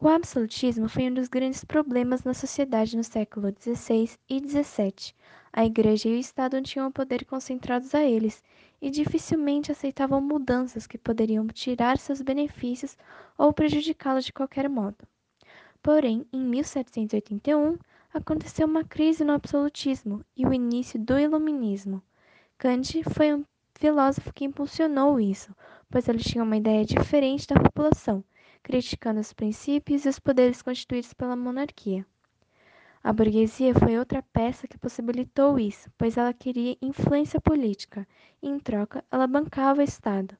[0.00, 5.12] O absolutismo foi um dos grandes problemas na sociedade no século XVI e XVII.
[5.52, 8.40] A Igreja e o Estado tinham o poder concentrados a eles
[8.80, 12.96] e dificilmente aceitavam mudanças que poderiam tirar seus benefícios
[13.36, 14.98] ou prejudicá-los de qualquer modo.
[15.82, 17.76] Porém, em 1781,
[18.14, 22.00] aconteceu uma crise no absolutismo e o início do iluminismo.
[22.56, 23.44] Kant foi um
[23.74, 25.52] filósofo que impulsionou isso,
[25.90, 28.22] pois ele tinha uma ideia diferente da população
[28.62, 32.06] criticando os princípios e os poderes constituídos pela monarquia.
[33.02, 38.06] A burguesia foi outra peça que possibilitou isso, pois ela queria influência política
[38.42, 40.36] e, em troca, ela bancava o Estado.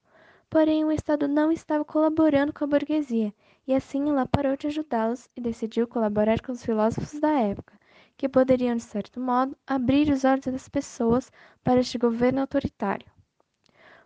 [0.50, 3.32] Porém, o Estado não estava colaborando com a burguesia,
[3.66, 7.78] e assim ela parou de ajudá-los e decidiu colaborar com os filósofos da época,
[8.16, 11.30] que poderiam, de certo modo, abrir os olhos das pessoas
[11.62, 13.06] para este governo autoritário.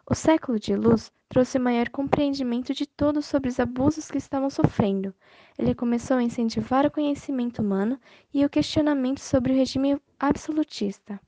[0.05, 5.15] O século de luz trouxe maior compreendimento de todos sobre os abusos que estavam sofrendo.
[5.59, 7.99] Ele começou a incentivar o conhecimento humano
[8.35, 11.19] e o questionamento sobre o regime absolutista.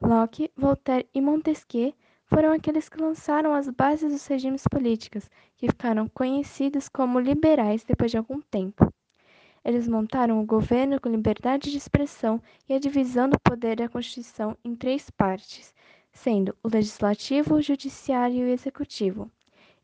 [0.00, 1.92] Locke, Voltaire e Montesquieu
[2.26, 8.12] foram aqueles que lançaram as bases dos regimes políticos, que ficaram conhecidos como liberais depois
[8.12, 8.94] de algum tempo.
[9.64, 14.56] Eles montaram o governo com liberdade de expressão e a divisão do poder da Constituição
[14.64, 15.74] em três partes,
[16.22, 19.30] sendo o legislativo, o judiciário e o executivo.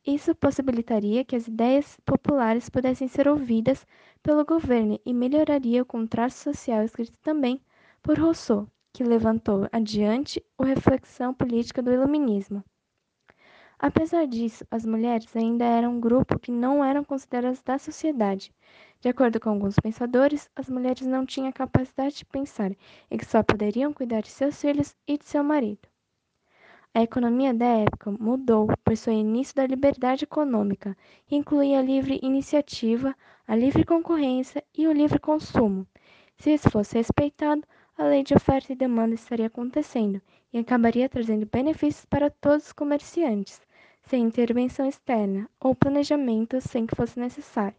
[0.07, 3.87] Isso possibilitaria que as ideias populares pudessem ser ouvidas
[4.23, 7.59] pelo governo e melhoraria o contrato social escrito também
[8.03, 12.63] por Rousseau, que levantou adiante a reflexão política do iluminismo.
[13.79, 18.53] Apesar disso, as mulheres ainda eram um grupo que não eram consideradas da sociedade.
[19.01, 22.73] De acordo com alguns pensadores, as mulheres não tinham capacidade de pensar
[23.11, 25.89] e que só poderiam cuidar de seus filhos e de seu marido.
[26.97, 32.19] A economia da época mudou, foi o início da liberdade econômica, que incluía a livre
[32.23, 33.15] iniciativa,
[33.47, 35.87] a livre concorrência e o livre consumo.
[36.39, 37.63] Se isso fosse respeitado,
[37.99, 42.73] a lei de oferta e demanda estaria acontecendo e acabaria trazendo benefícios para todos os
[42.73, 43.61] comerciantes,
[44.05, 47.77] sem intervenção externa ou planejamento sem que fosse necessário.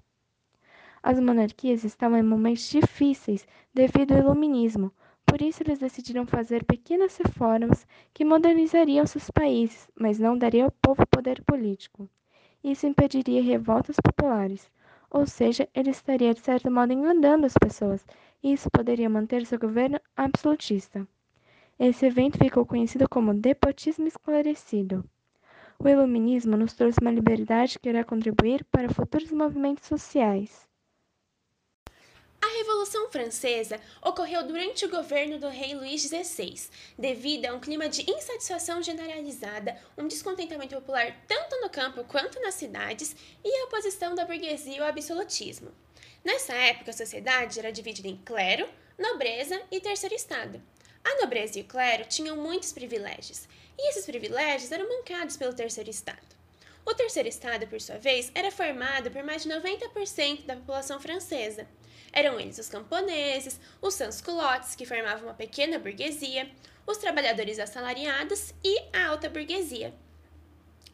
[1.02, 4.92] As monarquias estavam em momentos difíceis devido ao iluminismo,
[5.28, 10.72] por isso, eles decidiram fazer pequenas reformas que modernizariam seus países, mas não daria ao
[10.72, 12.10] povo poder político.
[12.64, 14.72] Isso impediria revoltas populares,
[15.12, 18.06] ou seja, ele estaria de certo modo enganando as pessoas,
[18.42, 21.08] e isso poderia manter seu governo absolutista.
[21.78, 25.04] Esse evento ficou conhecido como Depotismo Esclarecido.
[25.78, 30.67] O Iluminismo nos trouxe uma liberdade que irá contribuir para futuros movimentos sociais.
[32.48, 37.90] A Revolução Francesa ocorreu durante o governo do rei Luís XVI, devido a um clima
[37.90, 43.14] de insatisfação generalizada, um descontentamento popular tanto no campo quanto nas cidades
[43.44, 45.74] e a oposição da burguesia ao absolutismo.
[46.24, 48.66] Nessa época, a sociedade era dividida em clero,
[48.98, 50.64] nobreza e terceiro estado.
[51.04, 53.46] A nobreza e o clero tinham muitos privilégios,
[53.78, 56.38] e esses privilégios eram mancados pelo terceiro estado.
[56.86, 61.68] O terceiro estado, por sua vez, era formado por mais de 90% da população francesa.
[62.18, 66.50] Eram eles os camponeses, os sans-culottes, que formavam uma pequena burguesia,
[66.88, 69.94] os trabalhadores assalariados e a alta burguesia.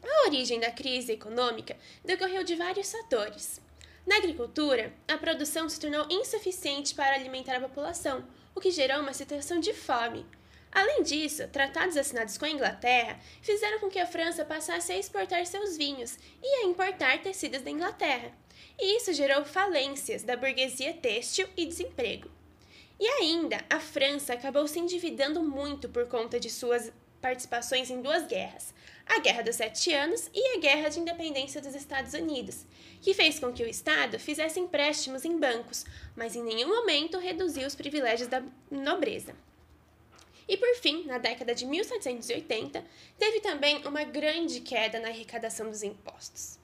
[0.03, 3.61] A origem da crise econômica decorreu de vários fatores.
[4.05, 9.13] Na agricultura, a produção se tornou insuficiente para alimentar a população, o que gerou uma
[9.13, 10.25] situação de fome.
[10.73, 15.45] Além disso, tratados assinados com a Inglaterra fizeram com que a França passasse a exportar
[15.45, 18.33] seus vinhos e a importar tecidos da Inglaterra
[18.79, 22.29] e isso gerou falências da burguesia têxtil e desemprego.
[22.99, 26.91] E ainda, a França acabou se endividando muito por conta de suas
[27.21, 28.73] participações em duas guerras,
[29.05, 32.65] a Guerra dos Sete Anos e a Guerra de Independência dos Estados Unidos,
[33.01, 35.85] que fez com que o Estado fizesse empréstimos em bancos,
[36.15, 39.35] mas em nenhum momento reduziu os privilégios da nobreza.
[40.47, 42.83] E por fim, na década de 1780,
[43.17, 46.59] teve também uma grande queda na arrecadação dos impostos.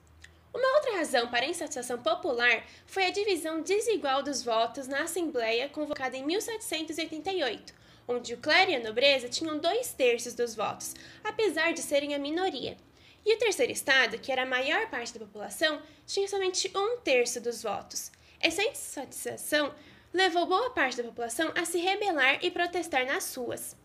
[0.53, 5.69] Uma outra razão para a insatisfação popular foi a divisão desigual dos votos na Assembleia
[5.69, 7.73] convocada em 1788,
[8.07, 12.19] onde o clero e a nobreza tinham dois terços dos votos, apesar de serem a
[12.19, 12.77] minoria.
[13.23, 17.39] E o terceiro estado, que era a maior parte da população, tinha somente um terço
[17.39, 18.11] dos votos.
[18.39, 19.73] Essa insatisfação
[20.11, 23.75] levou boa parte da população a se rebelar e protestar nas ruas.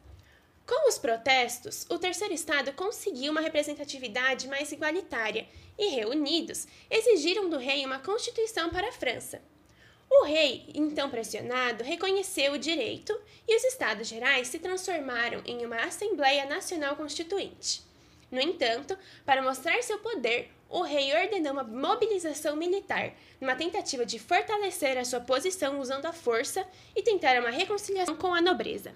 [0.66, 5.46] Com os protestos, o terceiro estado conseguiu uma representatividade mais igualitária
[5.78, 9.42] e, reunidos, exigiram do rei uma constituição para a França.
[10.10, 13.14] O rei, então pressionado, reconheceu o direito
[13.46, 17.82] e os Estados Gerais se transformaram em uma Assembleia Nacional Constituinte.
[18.30, 18.96] No entanto,
[19.26, 25.04] para mostrar seu poder, o rei ordenou uma mobilização militar, numa tentativa de fortalecer a
[25.04, 26.66] sua posição usando a força
[26.96, 28.94] e tentar uma reconciliação com a nobreza.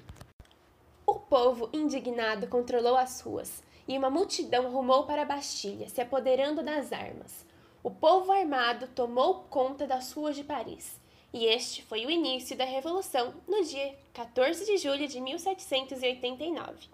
[1.10, 6.62] O povo, indignado, controlou as ruas, e uma multidão rumou para a Bastilha, se apoderando
[6.62, 7.46] das armas.
[7.82, 11.00] O povo armado tomou conta das ruas de Paris,
[11.32, 16.90] e este foi o início da Revolução no dia 14 de julho de 1789.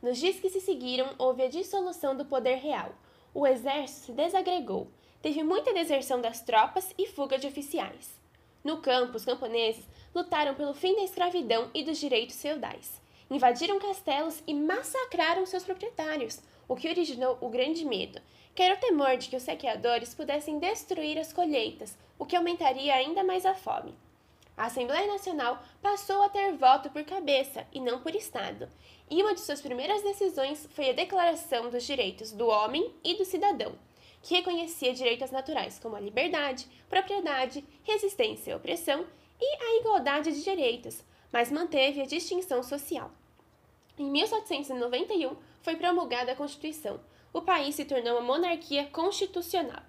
[0.00, 2.94] Nos dias que se seguiram, houve a dissolução do poder real.
[3.34, 4.86] O exército se desagregou,
[5.20, 8.16] teve muita deserção das tropas e fuga de oficiais.
[8.62, 13.00] No campo, os camponeses lutaram pelo fim da escravidão e dos direitos feudais.
[13.30, 18.20] Invadiram castelos e massacraram seus proprietários, o que originou o grande medo,
[18.56, 22.92] que era o temor de que os saqueadores pudessem destruir as colheitas, o que aumentaria
[22.92, 23.94] ainda mais a fome.
[24.56, 28.68] A Assembleia Nacional passou a ter voto por cabeça e não por Estado,
[29.08, 33.24] e uma de suas primeiras decisões foi a Declaração dos Direitos do Homem e do
[33.24, 33.78] Cidadão,
[34.22, 39.06] que reconhecia direitos naturais como a liberdade, propriedade, resistência à opressão
[39.40, 43.10] e a igualdade de direitos, mas manteve a distinção social.
[43.98, 47.00] Em 1791 foi promulgada a Constituição.
[47.32, 49.82] O país se tornou uma monarquia constitucional.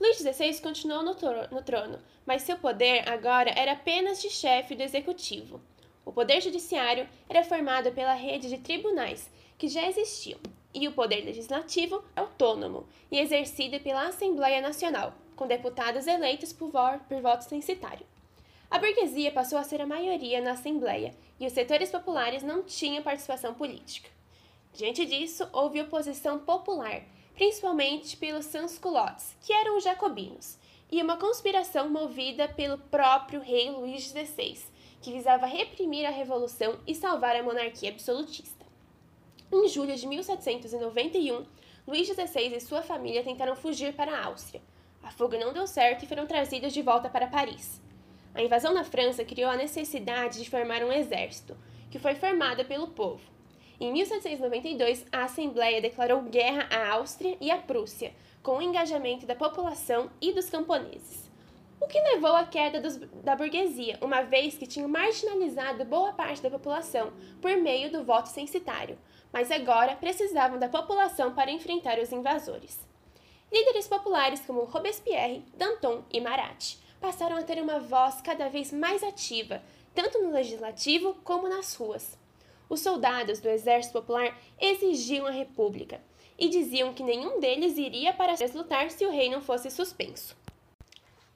[0.00, 1.14] Luís XVI continuou no,
[1.50, 5.60] no trono, mas seu poder agora era apenas de chefe do executivo.
[6.04, 10.38] O poder judiciário era formado pela rede de tribunais que já existiam,
[10.74, 16.70] e o poder legislativo autônomo e exercido pela Assembleia Nacional, com deputados eleitos por,
[17.08, 18.06] por voto censitário.
[18.70, 23.02] A burguesia passou a ser a maioria na Assembleia e os setores populares não tinham
[23.02, 24.10] participação política.
[24.72, 27.02] Diante disso, houve oposição popular,
[27.34, 30.58] principalmente pelos sans-culottes, que eram os jacobinos,
[30.90, 34.58] e uma conspiração movida pelo próprio rei Luís XVI,
[35.00, 38.66] que visava reprimir a revolução e salvar a monarquia absolutista.
[39.52, 41.46] Em julho de 1791,
[41.86, 44.60] Luís XVI e sua família tentaram fugir para a Áustria.
[45.02, 47.80] A fuga não deu certo e foram trazidos de volta para Paris.
[48.36, 51.56] A invasão na França criou a necessidade de formar um exército,
[51.90, 53.22] que foi formado pelo povo.
[53.80, 58.12] Em 1792, a Assembleia declarou guerra à Áustria e à Prússia,
[58.42, 61.30] com o engajamento da população e dos camponeses.
[61.80, 66.42] O que levou à queda dos, da burguesia, uma vez que tinham marginalizado boa parte
[66.42, 68.98] da população por meio do voto censitário,
[69.32, 72.86] mas agora precisavam da população para enfrentar os invasores.
[73.50, 79.02] Líderes populares como Robespierre, Danton e Marat passaram a ter uma voz cada vez mais
[79.02, 79.62] ativa,
[79.94, 82.18] tanto no legislativo como nas ruas.
[82.68, 86.00] Os soldados do Exército Popular exigiam a República
[86.38, 90.36] e diziam que nenhum deles iria para lutar se o rei não fosse suspenso.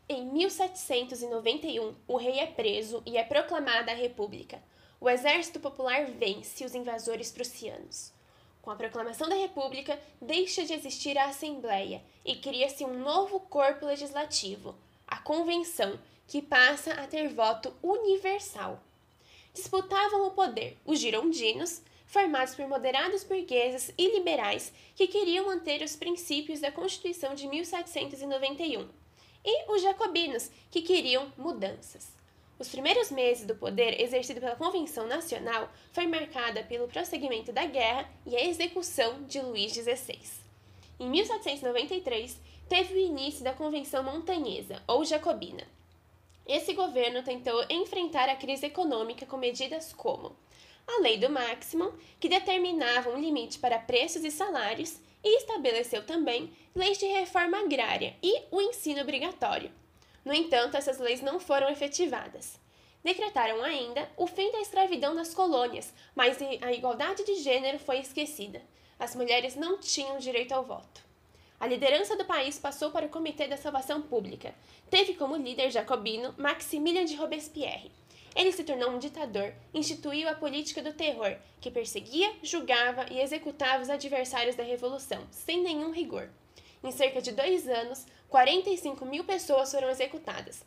[0.09, 4.61] Em 1791, o rei é preso e é proclamada a República.
[5.01, 8.13] O Exército Popular vence os invasores prussianos.
[8.61, 13.87] Com a proclamação da República, deixa de existir a Assembleia e cria-se um novo corpo
[13.87, 14.75] legislativo,
[15.11, 18.81] a Convenção, que passa a ter voto universal
[19.53, 25.97] disputavam o poder os girondinos, formados por moderados burgueses e liberais que queriam manter os
[25.97, 28.89] princípios da Constituição de 1791,
[29.45, 32.09] e os jacobinos, que queriam mudanças.
[32.59, 38.11] Os primeiros meses do poder exercido pela Convenção Nacional foi marcada pelo prosseguimento da guerra
[38.27, 40.40] e a execução de Luís XVI.
[41.01, 42.39] Em 1793,
[42.69, 45.67] teve o início da Convenção Montanhesa, ou Jacobina,
[46.53, 50.35] esse governo tentou enfrentar a crise econômica com medidas como
[50.85, 56.53] a Lei do Máximo, que determinava um limite para preços e salários, e estabeleceu também
[56.75, 59.71] leis de reforma agrária e o ensino obrigatório.
[60.25, 62.59] No entanto, essas leis não foram efetivadas.
[63.05, 68.61] Decretaram ainda o fim da escravidão nas colônias, mas a igualdade de gênero foi esquecida.
[69.01, 71.03] As mulheres não tinham direito ao voto.
[71.59, 74.55] A liderança do país passou para o Comitê da Salvação Pública.
[74.91, 77.91] Teve como líder jacobino Maximilien de Robespierre.
[78.37, 83.83] Ele se tornou um ditador, instituiu a política do terror, que perseguia, julgava e executava
[83.83, 86.29] os adversários da revolução, sem nenhum rigor.
[86.85, 90.63] Em cerca de dois anos, 45 mil pessoas foram executadas,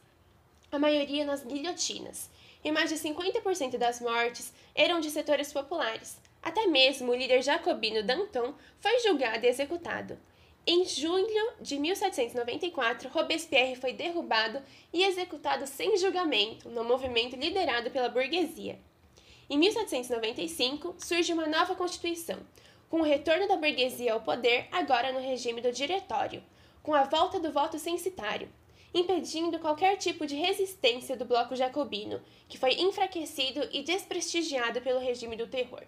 [0.71, 2.31] a maioria nas guilhotinas,
[2.63, 6.17] e mais de 50% das mortes eram de setores populares.
[6.43, 10.19] Até mesmo o líder jacobino Danton foi julgado e executado.
[10.67, 18.09] Em julho de 1794, Robespierre foi derrubado e executado sem julgamento no movimento liderado pela
[18.09, 18.77] burguesia.
[19.49, 22.39] Em 1795, surge uma nova Constituição,
[22.89, 26.43] com o retorno da burguesia ao poder, agora no regime do Diretório,
[26.81, 28.49] com a volta do voto censitário,
[28.93, 35.35] impedindo qualquer tipo de resistência do bloco jacobino, que foi enfraquecido e desprestigiado pelo regime
[35.35, 35.83] do terror.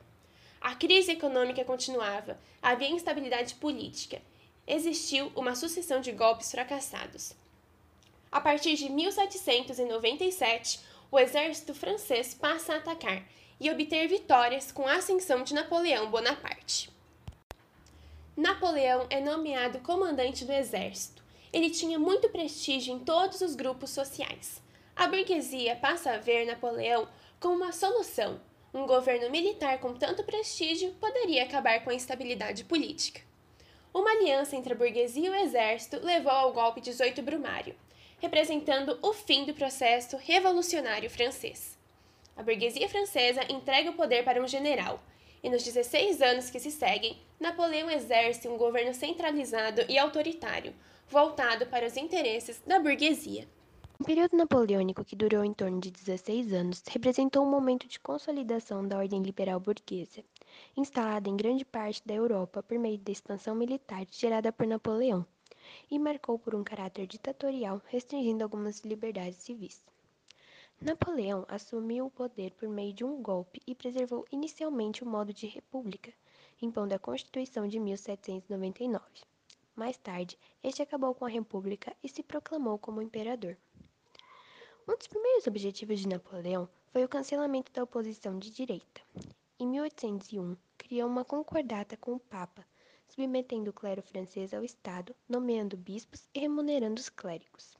[0.60, 4.22] A crise econômica continuava, havia instabilidade política
[4.68, 7.34] existiu uma sucessão de golpes fracassados.
[8.32, 10.80] A partir de 1797,
[11.12, 13.24] o exército francês passa a atacar
[13.60, 16.90] e obter vitórias com a ascensão de Napoleão Bonaparte.
[18.36, 21.24] Napoleão é nomeado comandante do exército.
[21.54, 24.62] Ele tinha muito prestígio em todos os grupos sociais.
[24.94, 27.08] A burguesia passa a ver Napoleão
[27.40, 28.42] como uma solução.
[28.75, 33.22] Um governo militar com tanto prestígio poderia acabar com a instabilidade política.
[33.94, 37.74] Uma aliança entre a burguesia e o exército levou ao golpe 18 Brumário,
[38.20, 41.79] representando o fim do processo revolucionário francês.
[42.36, 45.01] A burguesia francesa entrega o poder para um general,
[45.41, 50.75] e nos 16 anos que se seguem, Napoleão exerce um governo centralizado e autoritário,
[51.08, 53.48] voltado para os interesses da burguesia.
[53.98, 58.86] O período napoleônico, que durou em torno de 16 anos, representou um momento de consolidação
[58.86, 60.22] da ordem liberal burguesa,
[60.75, 65.25] instalada em grande parte da Europa por meio da expansão militar gerada por Napoleão,
[65.90, 69.82] e marcou por um caráter ditatorial, restringindo algumas liberdades civis.
[70.82, 75.48] Napoleão assumiu o poder por meio de um golpe e preservou inicialmente o modo de
[75.48, 76.12] república,
[76.62, 79.06] impondo a Constituição de 1799.
[79.74, 83.58] Mais tarde, este acabou com a república e se proclamou como imperador.
[84.88, 89.01] Um dos primeiros objetivos de Napoleão foi o cancelamento da oposição de direita.
[89.60, 92.63] Em 1801, criou uma concordata com o Papa,
[93.08, 97.75] submetendo o clero francês ao Estado, nomeando bispos e remunerando os clérigos.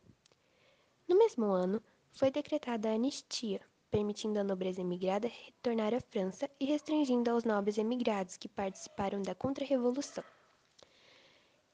[1.08, 1.80] No mesmo ano,
[2.12, 7.78] foi decretada a anistia, permitindo à nobreza emigrada retornar à França e restringindo aos nobres
[7.78, 10.24] emigrados que participaram da Contra-Revolução.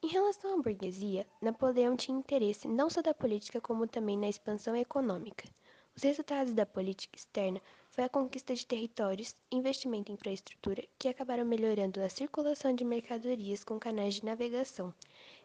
[0.03, 4.75] Em relação à burguesia, Napoleão tinha interesse não só da política como também na expansão
[4.75, 5.47] econômica.
[5.95, 11.45] Os resultados da política externa foi a conquista de territórios, investimento em infraestrutura que acabaram
[11.45, 14.91] melhorando a circulação de mercadorias com canais de navegação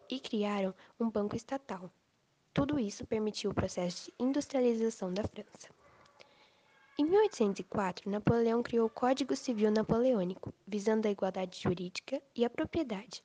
[0.08, 1.90] e criaram um banco estatal.
[2.54, 5.68] Tudo isso permitiu o processo de industrialização da França.
[6.98, 13.22] Em 1804, Napoleão criou o Código Civil Napoleônico, visando a igualdade jurídica e a propriedade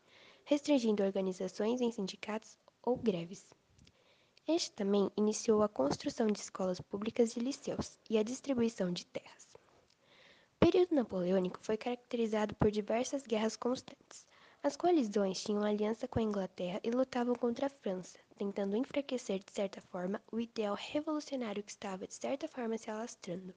[0.51, 3.46] restringindo organizações em sindicatos ou greves.
[4.46, 9.48] Este também iniciou a construção de escolas públicas e liceus e a distribuição de terras.
[9.55, 14.27] O período napoleônico foi caracterizado por diversas guerras constantes.
[14.62, 19.53] As coalizões tinham aliança com a Inglaterra e lutavam contra a França, tentando enfraquecer de
[19.53, 23.55] certa forma o ideal revolucionário que estava de certa forma se alastrando.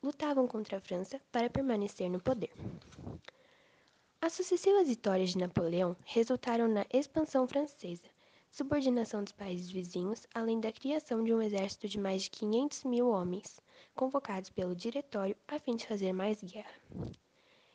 [0.00, 2.52] Lutavam contra a França para permanecer no poder.
[4.22, 8.04] As sucessivas vitórias de Napoleão resultaram na expansão francesa,
[8.50, 13.08] subordinação dos países vizinhos, além da criação de um exército de mais de 500 mil
[13.08, 13.58] homens,
[13.94, 16.70] convocados pelo Diretório a fim de fazer mais guerra.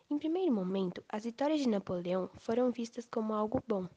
[0.08, 3.90] Em primeiro momento, as vitórias de Napoleão foram vistas como algo bom,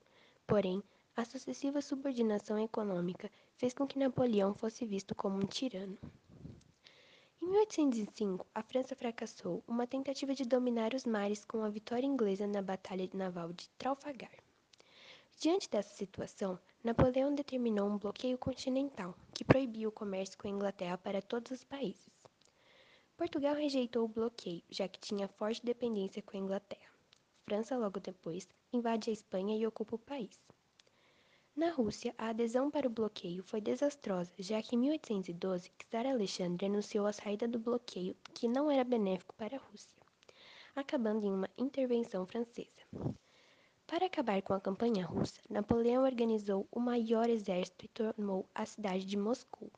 [0.46, 0.82] porém,
[1.14, 5.98] a sucessiva subordinação econômica fez com que Napoleão fosse visto como um tirano.
[7.48, 12.46] Em 1805, a França fracassou uma tentativa de dominar os mares com a vitória inglesa
[12.46, 14.30] na Batalha Naval de Trafalgar.
[15.40, 20.98] Diante dessa situação, Napoleão determinou um bloqueio continental, que proibia o comércio com a Inglaterra
[20.98, 22.10] para todos os países.
[23.16, 26.92] Portugal rejeitou o bloqueio, já que tinha forte dependência com a Inglaterra.
[27.46, 30.38] França, logo depois, invade a Espanha e ocupa o país.
[31.58, 36.66] Na Rússia, a adesão para o bloqueio foi desastrosa, já que em 1812 Czar Alexandre
[36.66, 40.00] anunciou a saída do bloqueio, que não era benéfico para a Rússia,
[40.76, 42.86] acabando em uma intervenção francesa.
[43.88, 49.04] Para acabar com a campanha russa, Napoleão organizou o maior exército e tomou a cidade
[49.04, 49.68] de Moscou.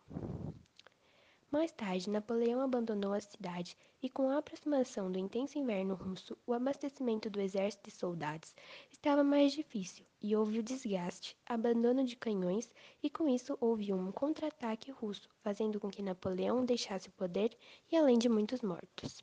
[1.50, 6.52] Mais tarde, Napoleão abandonou a cidade e, com a aproximação do intenso inverno russo, o
[6.52, 8.54] abastecimento do exército e soldados
[8.88, 14.12] estava mais difícil e houve o desgaste, abandono de canhões e, com isso, houve um
[14.12, 17.50] contra-ataque russo, fazendo com que Napoleão deixasse o poder
[17.90, 19.20] e além de muitos mortos.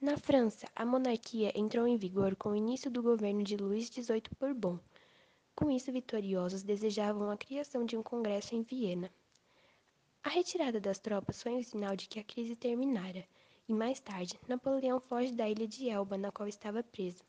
[0.00, 4.22] Na França, a monarquia entrou em vigor com o início do governo de Luís XVIII
[4.38, 4.78] Bourbon.
[5.52, 9.10] Com isso, vitoriosos desejavam a criação de um congresso em Viena.
[10.24, 13.26] A retirada das tropas foi um sinal de que a crise terminara,
[13.68, 17.24] e mais tarde, Napoleão foge da ilha de Elba, na qual estava preso,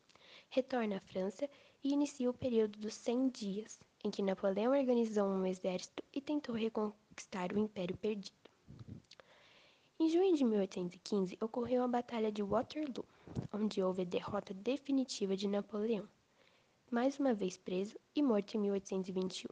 [0.48, 1.50] retorna à França
[1.82, 6.54] e inicia o período dos 100 dias, em que Napoleão organizou um exército e tentou
[6.54, 8.36] reconquistar o Império perdido.
[9.98, 13.04] Em junho de 1815 ocorreu a Batalha de Waterloo,
[13.52, 16.08] onde houve a derrota definitiva de Napoleão,
[16.92, 19.48] mais uma vez preso e morto em 1821.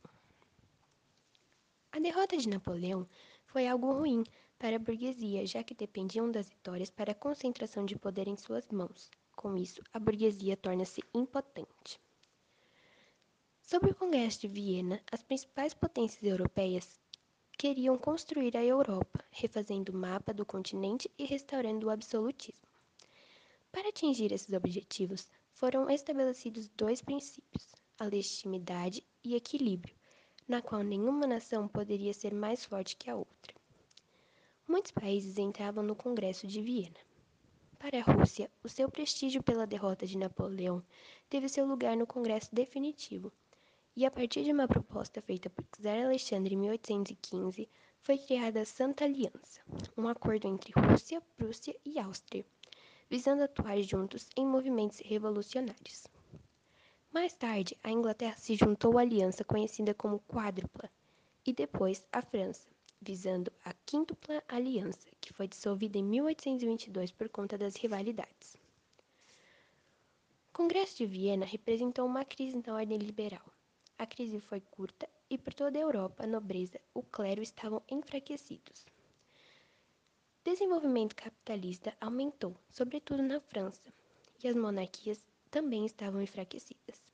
[1.94, 3.06] A derrota de Napoleão
[3.52, 4.24] foi algo ruim
[4.58, 8.66] para a burguesia, já que dependiam das vitórias para a concentração de poder em suas
[8.70, 9.10] mãos.
[9.36, 12.00] Com isso, a burguesia torna-se impotente.
[13.60, 16.98] Sob o Congresso de Viena, as principais potências europeias
[17.58, 22.66] queriam construir a Europa, refazendo o mapa do continente e restaurando o absolutismo.
[23.70, 27.66] Para atingir esses objetivos, foram estabelecidos dois princípios:
[27.98, 29.94] a legitimidade e equilíbrio,
[30.46, 33.54] na qual nenhuma nação poderia ser mais forte que a outra.
[34.66, 36.96] Muitos países entravam no Congresso de Viena.
[37.78, 40.82] Para a Rússia, o seu prestígio pela derrota de Napoleão
[41.28, 43.32] teve seu lugar no Congresso definitivo,
[43.96, 47.68] e a partir de uma proposta feita por Czar Alexandre em 1815,
[48.00, 49.60] foi criada a Santa Aliança,
[49.96, 52.44] um acordo entre Rússia, Prússia e Áustria,
[53.10, 56.06] visando atuar juntos em movimentos revolucionários.
[57.12, 60.90] Mais tarde, a Inglaterra se juntou à aliança conhecida como Quádrupla,
[61.44, 62.70] e depois a França,
[63.02, 68.56] visando a Quíntupla Aliança, que foi dissolvida em 1822 por conta das rivalidades.
[70.48, 73.44] O Congresso de Viena representou uma crise na ordem liberal.
[73.98, 78.86] A crise foi curta e por toda a Europa, a nobreza, o clero estavam enfraquecidos.
[80.42, 83.92] Desenvolvimento capitalista aumentou, sobretudo na França,
[84.42, 85.22] e as monarquias
[85.52, 87.04] também estavam enfraquecidas.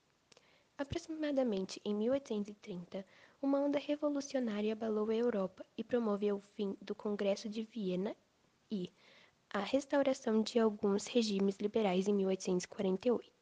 [0.79, 3.05] Aproximadamente em 1830,
[3.43, 8.15] uma onda revolucionária abalou a Europa e promoveu o fim do Congresso de Viena
[8.71, 8.93] e
[9.51, 13.39] a restauração de alguns regimes liberais em 1848.